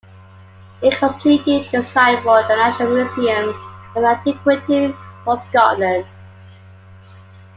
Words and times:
He 0.81 0.89
completed 0.89 1.71
the 1.71 1.77
design 1.83 2.23
for 2.23 2.41
the 2.41 2.55
National 2.55 2.89
Museum 2.95 3.49
of 3.95 4.03
Antiquities 4.03 4.99
for 5.23 5.37
Scotland. 5.37 6.07